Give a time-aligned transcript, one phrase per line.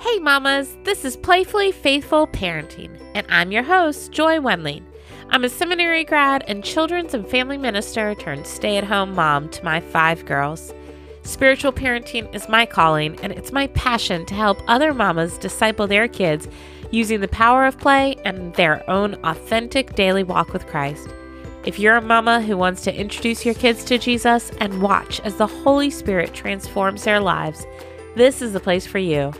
[0.00, 4.86] Hey, mamas, this is Playfully Faithful Parenting, and I'm your host, Joy Wendling.
[5.28, 9.62] I'm a seminary grad and children's and family minister turned stay at home mom to
[9.62, 10.72] my five girls.
[11.22, 16.08] Spiritual parenting is my calling, and it's my passion to help other mamas disciple their
[16.08, 16.48] kids
[16.90, 21.08] using the power of play and their own authentic daily walk with Christ.
[21.66, 25.36] If you're a mama who wants to introduce your kids to Jesus and watch as
[25.36, 27.66] the Holy Spirit transforms their lives,
[28.16, 29.34] this is the place for you.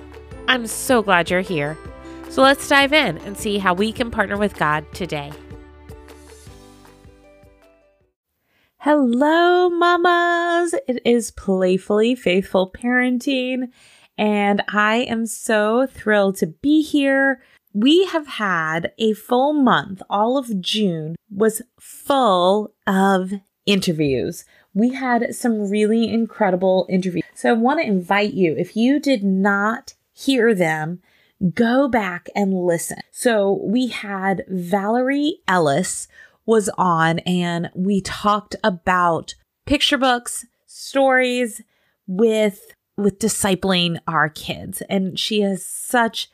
[0.51, 1.79] I'm so glad you're here.
[2.29, 5.31] So let's dive in and see how we can partner with God today.
[8.79, 10.75] Hello, mamas.
[10.89, 13.69] It is Playfully Faithful Parenting,
[14.19, 17.41] and I am so thrilled to be here
[17.73, 20.03] we have had a full month.
[20.11, 23.35] All of June was full of
[23.67, 24.45] interviews.
[24.75, 27.23] We had some really incredible interviews.
[27.37, 31.01] So I want to invite you, if you did not hear them,
[31.55, 33.01] go back and listen.
[33.11, 36.09] So we had Valerie Ellis
[36.47, 39.35] was on and we talked about
[39.67, 41.63] picture books, stories
[42.07, 46.29] with with discipling our kids and she is such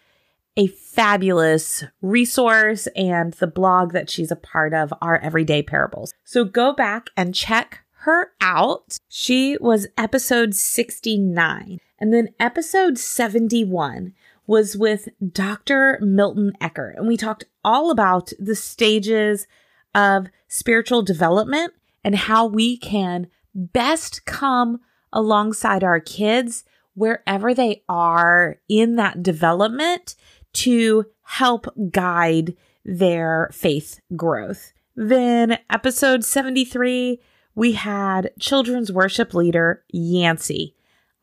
[0.56, 6.12] a fabulous resource and the blog that she's a part of are Everyday Parables.
[6.24, 8.96] So go back and check her out.
[9.08, 11.78] She was episode 69.
[11.98, 14.12] And then episode 71
[14.46, 15.98] was with Dr.
[16.00, 16.94] Milton Ecker.
[16.96, 19.46] And we talked all about the stages
[19.94, 21.72] of spiritual development
[22.04, 24.80] and how we can best come
[25.12, 30.14] alongside our kids wherever they are in that development
[30.52, 34.72] to help guide their faith growth.
[34.94, 37.20] Then, episode 73,
[37.54, 40.74] we had children's worship leader Yancey.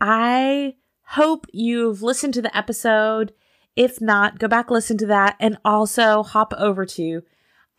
[0.05, 3.33] I hope you've listened to the episode.
[3.77, 7.23] If not, go back, listen to that, and also hop over to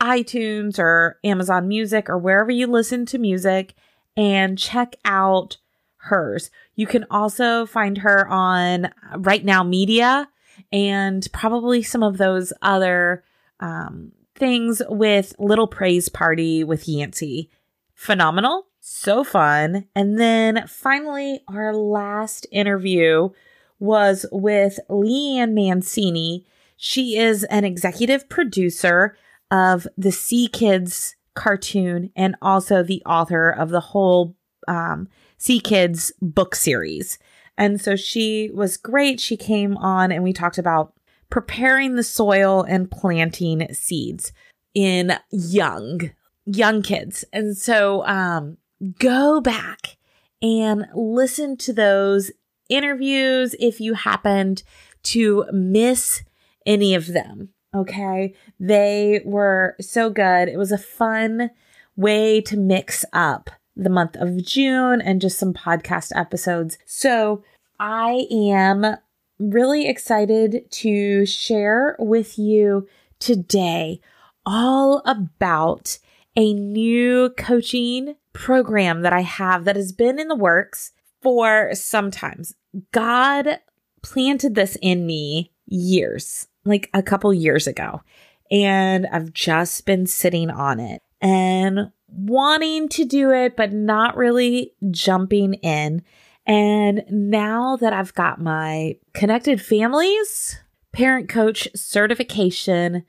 [0.00, 3.74] iTunes or Amazon Music or wherever you listen to music
[4.16, 5.58] and check out
[5.96, 6.50] hers.
[6.74, 10.30] You can also find her on Right Now Media
[10.72, 13.22] and probably some of those other
[13.60, 17.50] um, things with Little Praise Party with Yancey.
[17.94, 19.86] Phenomenal, so fun.
[19.94, 23.30] And then finally, our last interview
[23.78, 26.44] was with Leanne Mancini.
[26.76, 29.16] She is an executive producer
[29.50, 34.36] of the Sea Kids cartoon and also the author of the whole
[34.68, 35.08] um,
[35.38, 37.18] Sea Kids book series.
[37.56, 39.18] And so she was great.
[39.18, 40.92] She came on and we talked about
[41.30, 44.32] preparing the soil and planting seeds
[44.74, 46.10] in young,
[46.44, 47.24] young kids.
[47.32, 48.58] And so um,
[48.98, 49.96] go back
[50.42, 52.30] and listen to those
[52.68, 54.62] interviews if you happened
[55.02, 56.22] to miss
[56.66, 57.50] any of them.
[57.74, 58.34] Okay.
[58.60, 60.48] They were so good.
[60.48, 61.50] It was a fun
[61.96, 66.78] way to mix up the month of June and just some podcast episodes.
[66.84, 67.42] So
[67.80, 68.96] I am
[69.38, 72.86] really excited to share with you
[73.18, 74.00] today
[74.46, 75.98] all about
[76.36, 82.10] a new coaching program that I have that has been in the works for some
[82.10, 82.54] times.
[82.92, 83.60] God
[84.02, 88.02] planted this in me years, like a couple years ago,
[88.50, 91.02] and I've just been sitting on it.
[91.20, 96.02] And wanting to do it, but not really jumping in.
[96.46, 100.58] And now that I've got my connected families
[100.92, 103.04] parent coach certification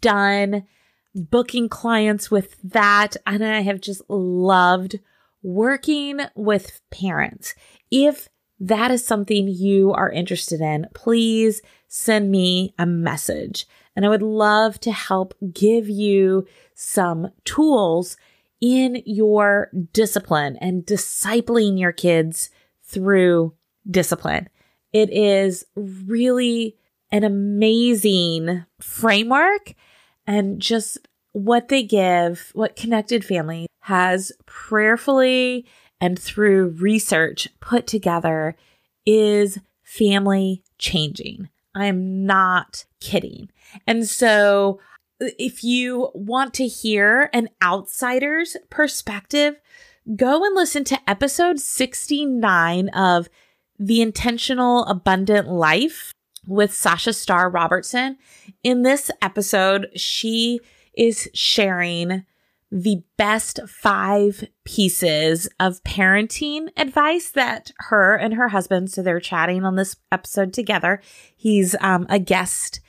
[0.00, 0.64] done,
[1.16, 5.00] booking clients with that, and I have just loved
[5.42, 7.54] working with parents.
[7.90, 8.28] If
[8.60, 13.66] that is something you are interested in, please send me a message.
[13.94, 18.16] And I would love to help give you some tools
[18.60, 22.50] in your discipline and discipling your kids
[22.82, 23.54] through
[23.90, 24.48] discipline.
[24.92, 26.76] It is really
[27.12, 29.74] an amazing framework
[30.26, 30.98] and just
[31.32, 35.66] what they give, what Connected Family has prayerfully
[36.00, 38.56] and through research put together
[39.04, 41.48] is family changing.
[41.74, 43.50] I am not kidding.
[43.86, 44.80] And so
[45.20, 49.60] if you want to hear an outsider's perspective,
[50.14, 53.28] go and listen to episode 69 of
[53.78, 56.12] The Intentional Abundant Life
[56.46, 58.16] with Sasha Star Robertson.
[58.62, 60.60] In this episode, she
[60.94, 62.24] is sharing
[62.70, 69.64] the best five pieces of parenting advice that her and her husband, so they're chatting
[69.64, 71.00] on this episode together.
[71.36, 72.80] He's um, a guest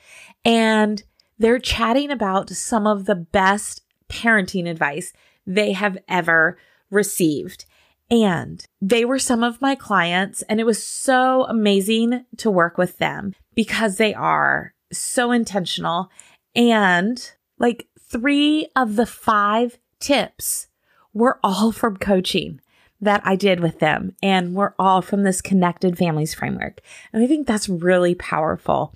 [0.44, 1.02] and
[1.38, 5.12] they're chatting about some of the best parenting advice
[5.46, 6.58] they have ever
[6.90, 7.64] received.
[8.10, 12.98] And they were some of my clients, and it was so amazing to work with
[12.98, 16.10] them because they are so intentional.
[16.54, 20.68] And like three of the five tips
[21.12, 22.60] were all from coaching
[23.00, 26.80] that I did with them, and we're all from this connected families framework.
[27.12, 28.92] And I think that's really powerful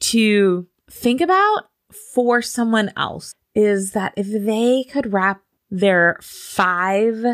[0.00, 1.68] to think about
[2.14, 7.24] for someone else is that if they could wrap their five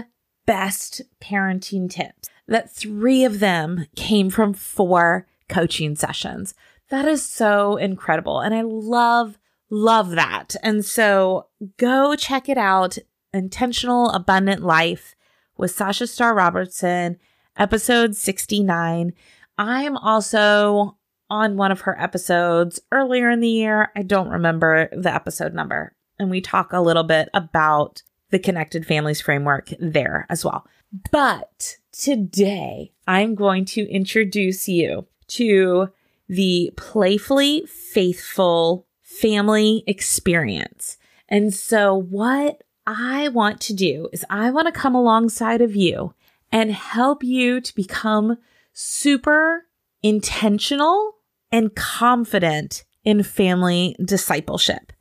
[0.46, 6.55] best parenting tips, that three of them came from four coaching sessions.
[6.91, 8.41] That is so incredible.
[8.41, 9.38] And I love,
[9.70, 10.55] love that.
[10.62, 11.46] And so
[11.76, 12.99] go check it out
[13.32, 15.17] Intentional Abundant Life
[15.56, 17.19] with Sasha Star Robertson,
[17.56, 19.12] episode 69.
[19.56, 20.99] I am also
[21.31, 23.91] on one of her episodes earlier in the year.
[23.96, 25.94] I don't remember the episode number.
[26.19, 30.67] And we talk a little bit about the connected families framework there as well.
[31.11, 35.88] But today I'm going to introduce you to
[36.29, 40.97] the playfully faithful family experience.
[41.29, 46.15] And so what I want to do is I want to come alongside of you
[46.53, 48.38] and help you to become
[48.73, 49.67] super
[50.03, 51.15] intentional
[51.50, 54.93] and confident in family discipleship.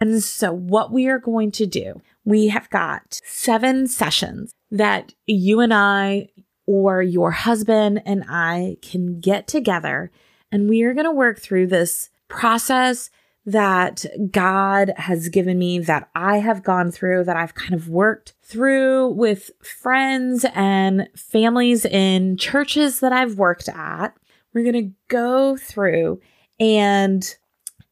[0.00, 5.60] And so what we are going to do we have got seven sessions that you
[5.60, 6.28] and I,
[6.66, 10.10] or your husband and I, can get together
[10.52, 13.10] and we are going to work through this process
[13.44, 18.34] that God has given me, that I have gone through, that I've kind of worked
[18.42, 24.14] through with friends and families in churches that I've worked at.
[24.54, 26.20] We're going to go through
[26.60, 27.34] and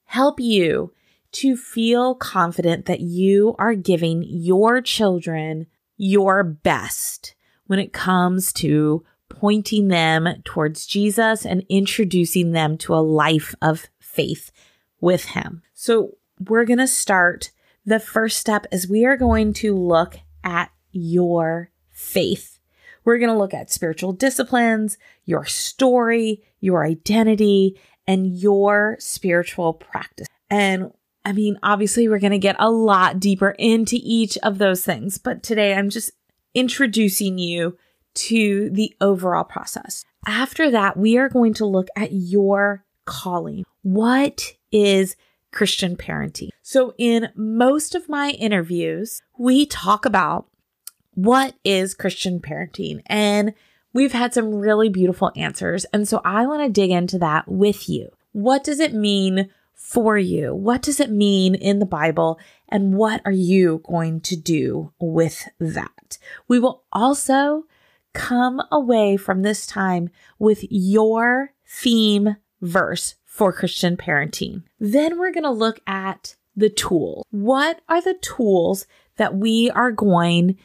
[0.04, 0.92] help you
[1.32, 5.66] to feel confident that you are giving your children
[5.96, 7.34] your best
[7.66, 13.88] when it comes to pointing them towards Jesus and introducing them to a life of
[13.98, 14.50] faith
[15.00, 15.62] with Him.
[15.72, 16.16] So,
[16.48, 17.50] we're going to start.
[17.84, 22.58] The first step is we are going to look at your faith.
[23.04, 30.26] We're going to look at spiritual disciplines, your story, your identity, and your spiritual practice.
[30.50, 30.92] And
[31.30, 35.16] I mean, obviously, we're going to get a lot deeper into each of those things,
[35.16, 36.10] but today I'm just
[36.54, 37.78] introducing you
[38.14, 40.04] to the overall process.
[40.26, 43.64] After that, we are going to look at your calling.
[43.82, 45.14] What is
[45.52, 46.48] Christian parenting?
[46.62, 50.48] So, in most of my interviews, we talk about
[51.14, 53.54] what is Christian parenting, and
[53.92, 55.84] we've had some really beautiful answers.
[55.92, 58.08] And so, I want to dig into that with you.
[58.32, 59.48] What does it mean
[59.80, 60.54] for you?
[60.54, 62.38] What does it mean in the Bible?
[62.68, 66.18] And what are you going to do with that?
[66.46, 67.64] We will also
[68.12, 74.62] come away from this time with your theme verse for Christian parenting.
[74.78, 77.24] Then we're going to look at the tools.
[77.30, 78.86] What are the tools
[79.16, 80.58] that we are going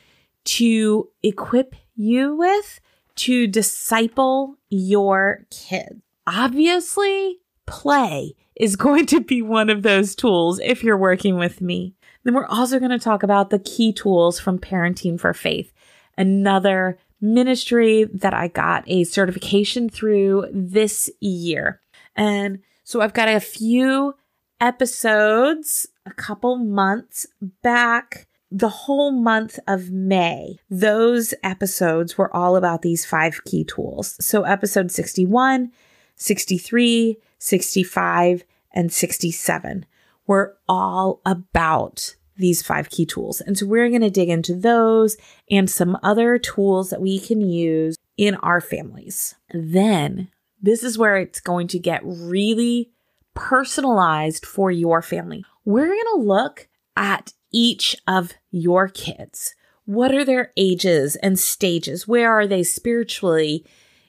[0.44, 2.82] to equip you with
[3.16, 6.02] to disciple your kids?
[6.28, 11.95] Obviously, play is going to be one of those tools if you're working with me.
[12.24, 15.72] Then we're also going to talk about the key tools from Parenting for Faith,
[16.18, 21.81] another ministry that I got a certification through this year.
[22.16, 24.16] And so I've got a few
[24.60, 27.28] episodes a couple months
[27.62, 34.16] back the whole month of May, those episodes were all about these five key tools.
[34.24, 35.72] So, episode 61,
[36.16, 38.44] 63, 65,
[38.74, 39.86] and 67
[40.28, 43.42] were all about these five key tools.
[43.42, 45.18] And so we're going to dig into those
[45.50, 49.36] and some other tools that we can use in our families.
[49.54, 50.30] Then
[50.62, 52.92] this is where it's going to get really
[53.34, 55.45] personalized for your family.
[55.64, 59.56] We're going to look at each of your kids.
[59.86, 62.07] What are their ages and stages?
[62.07, 63.66] Where are they spiritually?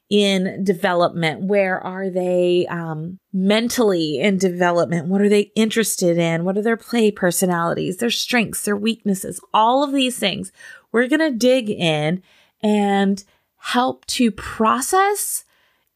[0.08, 1.42] In development?
[1.42, 5.08] Where are they um, mentally in development?
[5.08, 6.44] What are they interested in?
[6.44, 9.40] What are their play personalities, their strengths, their weaknesses?
[9.52, 10.52] All of these things.
[10.92, 12.22] We're going to dig in
[12.62, 13.22] and
[13.56, 15.44] help to process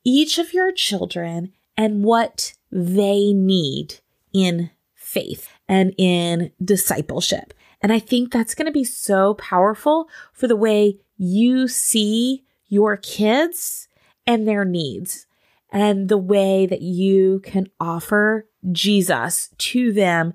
[0.04, 4.00] each of your children and what they need
[4.32, 7.54] in faith and in discipleship.
[7.80, 12.96] And I think that's going to be so powerful for the way you see your
[12.96, 13.88] kids
[14.30, 15.26] and their needs
[15.72, 20.34] and the way that you can offer Jesus to them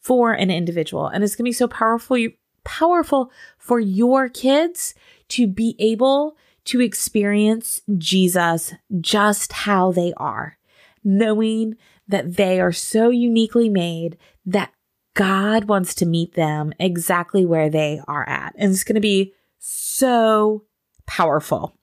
[0.00, 1.06] for an individual.
[1.06, 2.26] And it's going to be so powerful,
[2.64, 4.94] powerful for your kids
[5.28, 10.58] to be able to experience Jesus just how they are,
[11.04, 11.76] knowing
[12.08, 14.72] that they are so uniquely made that
[15.14, 18.56] God wants to meet them exactly where they are at.
[18.58, 20.64] And it's going to be so
[21.06, 21.76] powerful.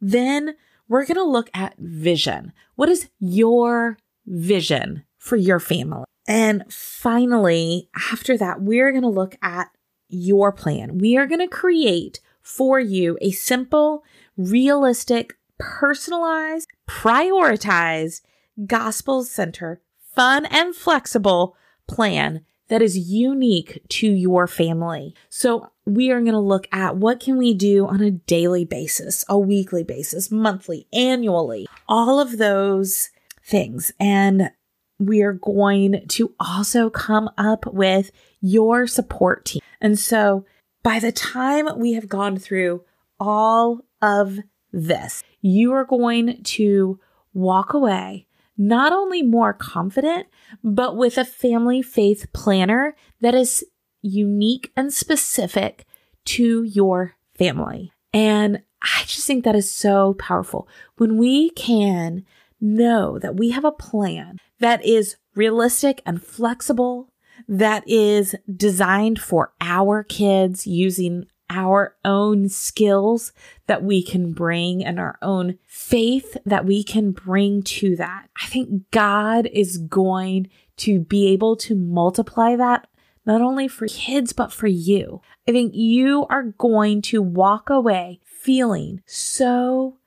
[0.00, 0.54] Then
[0.88, 2.52] we're going to look at vision.
[2.76, 6.04] What is your vision for your family?
[6.26, 9.68] And finally, after that, we're going to look at
[10.08, 10.98] your plan.
[10.98, 14.04] We are going to create for you a simple,
[14.36, 18.22] realistic, personalized, prioritized,
[18.66, 19.80] gospel center,
[20.14, 21.56] fun and flexible
[21.88, 25.14] plan that is unique to your family.
[25.28, 29.24] So we are going to look at what can we do on a daily basis,
[29.28, 33.10] a weekly basis, monthly, annually, all of those
[33.42, 33.92] things.
[34.00, 34.50] And
[34.98, 39.60] we are going to also come up with your support team.
[39.80, 40.46] And so
[40.82, 42.84] by the time we have gone through
[43.20, 44.38] all of
[44.72, 46.98] this, you are going to
[47.32, 50.26] walk away not only more confident,
[50.62, 53.64] but with a family faith planner that is
[54.02, 55.86] unique and specific
[56.24, 57.92] to your family.
[58.12, 60.68] And I just think that is so powerful.
[60.96, 62.24] When we can
[62.60, 67.10] know that we have a plan that is realistic and flexible,
[67.48, 73.32] that is designed for our kids using our own skills
[73.66, 78.28] that we can bring and our own faith that we can bring to that.
[78.42, 80.48] I think God is going
[80.78, 82.88] to be able to multiply that
[83.26, 85.20] not only for kids, but for you.
[85.48, 89.98] I think you are going to walk away feeling so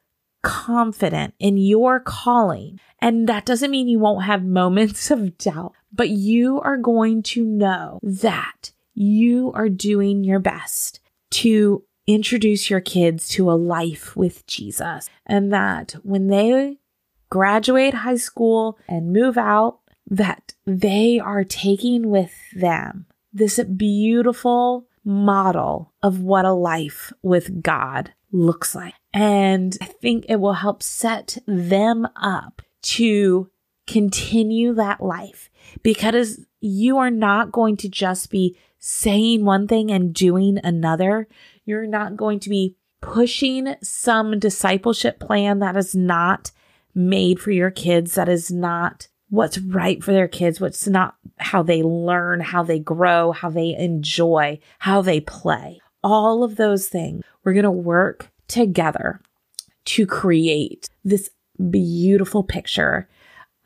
[0.43, 2.79] confident in your calling.
[2.99, 7.43] And that doesn't mean you won't have moments of doubt, but you are going to
[7.43, 10.99] know that you are doing your best
[11.31, 15.09] to introduce your kids to a life with Jesus.
[15.25, 16.77] And that when they
[17.29, 19.79] graduate high school and move out,
[20.09, 28.13] that they are taking with them this beautiful model of what a life with God
[28.31, 28.93] looks like.
[29.13, 33.49] And I think it will help set them up to
[33.85, 35.49] continue that life
[35.81, 41.27] because you are not going to just be saying one thing and doing another.
[41.65, 46.51] You're not going to be pushing some discipleship plan that is not
[46.95, 51.61] made for your kids, that is not what's right for their kids, what's not how
[51.61, 55.79] they learn, how they grow, how they enjoy, how they play.
[56.03, 57.23] All of those things.
[57.43, 59.21] We're going to work together
[59.85, 61.29] to create this
[61.69, 63.07] beautiful picture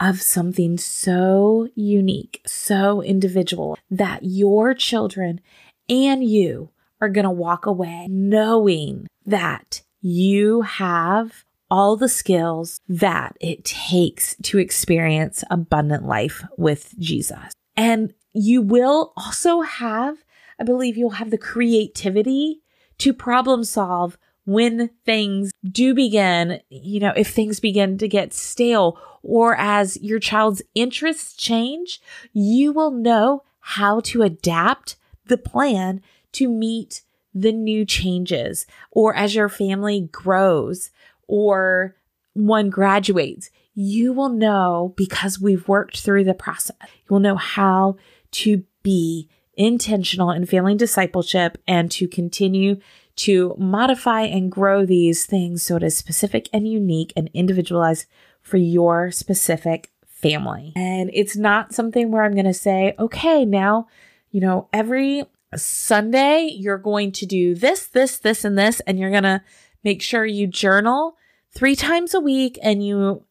[0.02, 5.40] of something so unique, so individual that your children
[5.88, 13.38] and you are going to walk away knowing that you have all the skills that
[13.40, 17.54] it takes to experience abundant life with Jesus.
[17.78, 20.18] And you will also have,
[20.60, 22.62] I believe you'll have the creativity
[22.98, 28.98] to problem solve when things do begin, you know, if things begin to get stale
[29.24, 32.02] or as your child's interests change,
[32.34, 34.96] you will know how to adapt
[35.28, 36.02] the plan
[36.34, 40.90] to meet the new changes or as your family grows
[41.28, 41.96] or
[42.34, 46.76] one graduates, you will know because we've worked through the process.
[46.82, 47.98] You will know how
[48.32, 52.80] to be intentional in family discipleship and to continue
[53.18, 58.06] to modify and grow these things so it is specific and unique and individualized
[58.42, 60.74] for your specific family.
[60.76, 63.88] And it's not something where I'm going to say, okay, now,
[64.30, 65.24] you know, every
[65.56, 69.44] Sunday you're going to do this, this, this, and this, and you're going to
[69.84, 71.18] make sure you journal
[71.54, 73.26] three times a week and you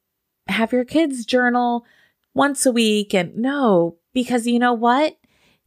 [0.48, 1.84] have your kids journal
[2.34, 3.14] once a week.
[3.14, 5.16] And no, because you know what?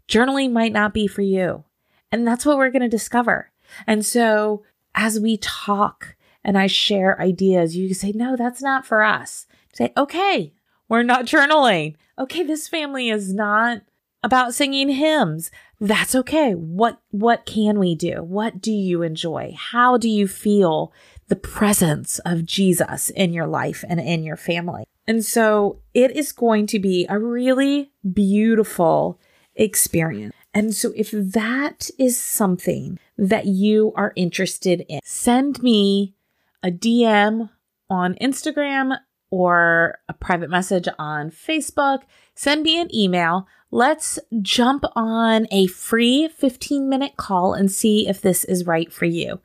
[0.08, 1.64] Journaling might not be for you.
[2.12, 3.50] And that's what we're going to discover.
[3.88, 4.64] And so
[4.96, 9.48] as we talk and I share ideas, you say, no, that's not for us.
[9.74, 10.54] Say, okay,
[10.90, 11.96] we're not journaling.
[12.20, 13.82] Okay, this family is not
[14.24, 15.52] about singing hymns.
[15.80, 16.54] That's okay.
[16.54, 18.24] What what can we do?
[18.24, 19.56] What do you enjoy?
[19.58, 20.94] How do you feel
[21.28, 24.86] the presence of Jesus in your life and in your family?
[25.08, 29.20] And so it is going to be a really beautiful
[29.56, 30.34] experience.
[30.54, 36.16] And so if that is something that you are interested in, send me
[36.64, 37.50] a DM
[37.90, 38.98] on Instagram
[39.30, 42.04] or a private message on Facebook.
[42.36, 43.48] Send me an email.
[43.72, 49.06] Let's jump on a free 15 minute call and see if this is right for
[49.06, 49.40] you.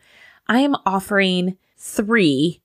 [0.47, 2.63] I am offering three,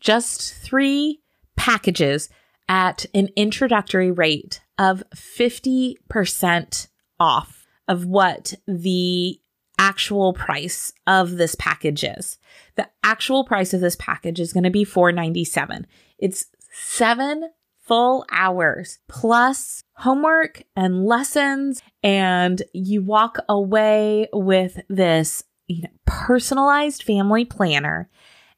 [0.00, 1.20] just three
[1.56, 2.28] packages
[2.68, 9.40] at an introductory rate of 50% off of what the
[9.86, 12.38] actual price of this package is.
[12.74, 15.86] The actual price of this package is going to be 497.
[16.18, 25.82] It's 7 full hours plus homework and lessons and you walk away with this you
[25.82, 28.10] know, personalized family planner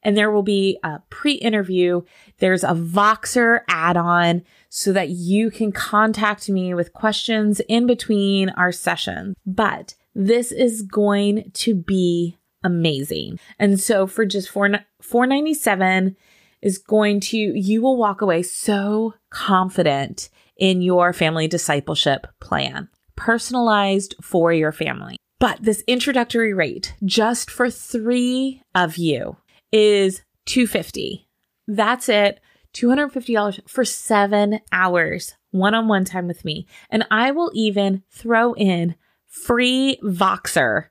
[0.03, 2.01] and there will be a pre-interview.
[2.39, 8.73] There's a Voxer add-on so that you can contact me with questions in between our
[8.73, 9.35] sessions.
[9.45, 13.39] But this is going to be amazing.
[13.59, 16.17] And so for just 4 497
[16.61, 24.17] is going to you will walk away so confident in your family discipleship plan, personalized
[24.21, 25.17] for your family.
[25.39, 29.37] But this introductory rate just for 3 of you
[29.71, 31.29] is 250.
[31.69, 32.41] That's it.
[32.75, 36.67] $250 for 7 hours one-on-one time with me.
[36.91, 38.97] And I will even throw in
[39.29, 40.87] free Voxer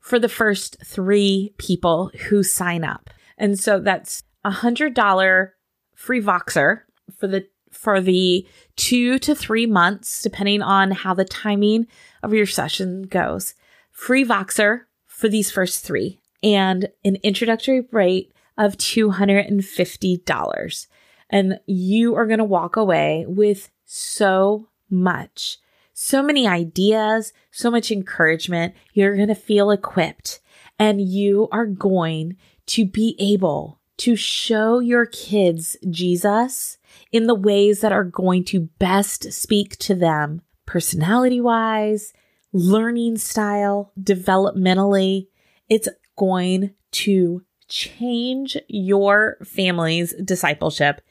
[0.00, 3.10] for the first 3 people who sign up.
[3.36, 5.50] And so that's a $100
[5.94, 6.80] free Voxer
[7.18, 11.86] for the for the 2 to 3 months depending on how the timing
[12.22, 13.54] of your session goes.
[13.92, 20.86] Free Voxer for these first 3 and an introductory rate of $250.
[21.30, 25.58] And you are going to walk away with so much,
[26.02, 28.74] so many ideas, so much encouragement.
[28.94, 30.40] You're going to feel equipped
[30.78, 32.38] and you are going
[32.68, 36.78] to be able to show your kids Jesus
[37.12, 42.14] in the ways that are going to best speak to them personality wise,
[42.50, 45.26] learning style, developmentally.
[45.68, 51.02] It's going to change your family's discipleship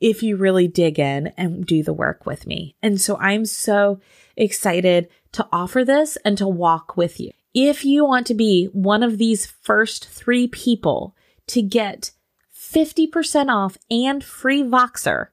[0.00, 2.76] if you really dig in and do the work with me.
[2.82, 4.00] And so I'm so
[4.36, 7.30] excited to offer this and to walk with you.
[7.54, 11.16] If you want to be one of these first three people
[11.48, 12.12] to get
[12.56, 15.28] 50% off and free Voxer,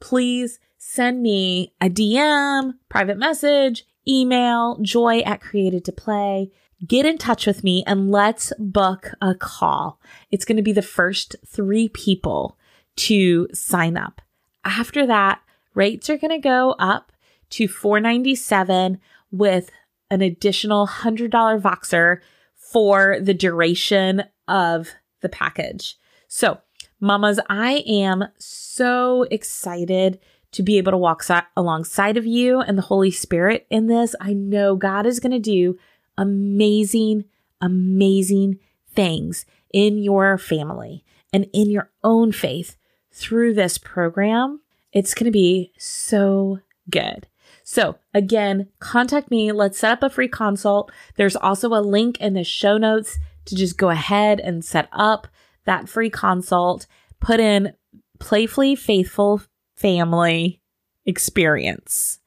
[0.00, 6.50] please send me a DM, private message, email, joy at created to play
[6.84, 10.00] get in touch with me and let's book a call.
[10.30, 12.58] It's going to be the first three people
[12.96, 14.20] to sign up.
[14.64, 15.40] After that,
[15.74, 17.12] rates are going to go up
[17.50, 18.98] to 497
[19.30, 19.70] with
[20.10, 21.30] an additional $100
[21.60, 22.20] Voxer
[22.54, 25.96] for the duration of the package.
[26.28, 26.60] So,
[27.00, 30.18] mamas, I am so excited
[30.52, 34.14] to be able to walk si- alongside of you and the Holy Spirit in this.
[34.20, 35.78] I know God is going to do
[36.16, 37.24] amazing,
[37.60, 42.76] amazing things in your family and in your own faith
[43.16, 44.60] through this program.
[44.92, 47.26] It's going to be so good.
[47.64, 49.50] So, again, contact me.
[49.52, 50.92] Let's set up a free consult.
[51.16, 55.26] There's also a link in the show notes to just go ahead and set up
[55.64, 56.86] that free consult.
[57.18, 57.72] Put in
[58.18, 59.40] playfully faithful
[59.74, 60.60] family
[61.06, 62.20] experience,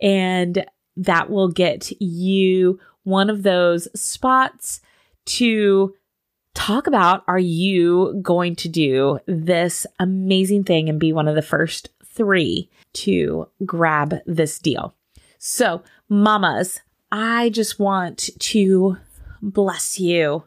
[0.00, 0.64] and
[0.96, 4.80] that will get you one of those spots
[5.24, 5.94] to
[6.54, 11.42] talk about are you going to do this amazing thing and be one of the
[11.42, 14.94] first three to grab this deal.
[15.38, 16.80] So, mamas,
[17.12, 18.96] I just want to
[19.42, 20.44] bless you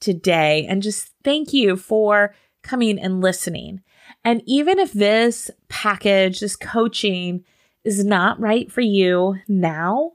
[0.00, 3.82] today and just thank you for coming and listening.
[4.24, 7.44] And even if this package, this coaching
[7.84, 10.12] is not right for you now,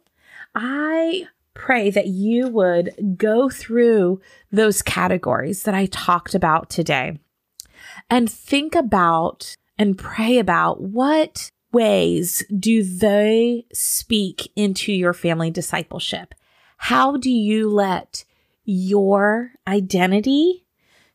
[0.54, 1.28] I
[1.60, 7.20] pray that you would go through those categories that I talked about today
[8.10, 16.34] and think about and pray about what ways do they speak into your family discipleship?
[16.78, 18.24] How do you let
[18.64, 20.66] your identity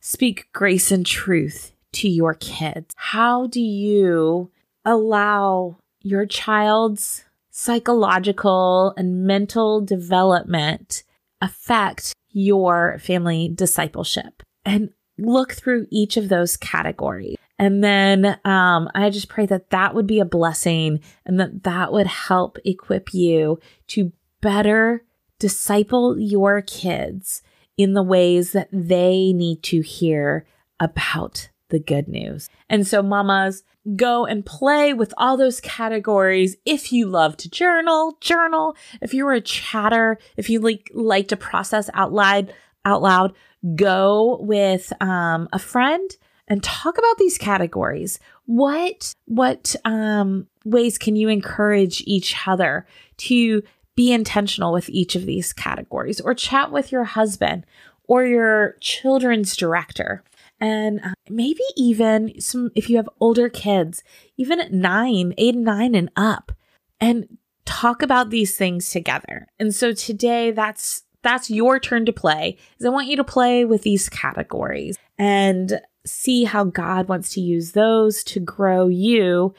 [0.00, 2.94] speak grace and truth to your kids?
[2.96, 4.50] How do you
[4.84, 7.24] allow your child's
[7.56, 11.04] psychological and mental development
[11.40, 14.42] affect your family discipleship?
[14.64, 17.36] And look through each of those categories.
[17.56, 21.92] And then um, I just pray that that would be a blessing and that that
[21.92, 25.04] would help equip you to better
[25.38, 27.42] disciple your kids
[27.76, 30.46] in the ways that they need to hear
[30.80, 32.48] about the good news.
[32.70, 33.64] And so, mamas,
[33.96, 36.56] go and play with all those categories.
[36.64, 38.76] If you love to journal, journal.
[39.02, 43.34] If you're a chatter, if you like like to process out loud, out loud,
[43.74, 46.08] go with um, a friend
[46.46, 48.20] and talk about these categories.
[48.46, 53.62] What what um, ways can you encourage each other to
[53.96, 57.66] be intentional with each of these categories, or chat with your husband
[58.06, 60.22] or your children's director
[60.60, 64.02] and uh, maybe even some if you have older kids
[64.36, 66.52] even at nine eight and nine and up
[67.00, 67.26] and
[67.64, 69.48] talk about these things together.
[69.58, 73.64] And so today that's that's your turn to play is i want you to play
[73.64, 79.54] with these categories and see how god wants to use those to grow you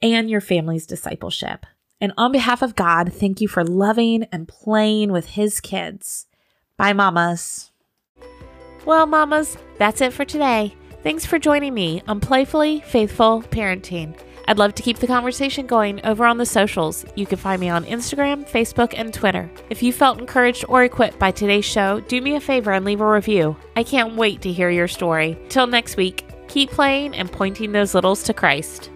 [0.00, 1.66] and your family's discipleship.
[2.00, 6.26] And on behalf of god thank you for loving and playing with his kids.
[6.76, 7.69] Bye mamas
[8.84, 10.74] well, mamas, that's it for today.
[11.02, 14.14] Thanks for joining me on Playfully Faithful Parenting.
[14.48, 17.04] I'd love to keep the conversation going over on the socials.
[17.14, 19.50] You can find me on Instagram, Facebook, and Twitter.
[19.70, 23.00] If you felt encouraged or equipped by today's show, do me a favor and leave
[23.00, 23.56] a review.
[23.76, 25.38] I can't wait to hear your story.
[25.48, 28.90] Till next week, keep playing and pointing those littles to Christ.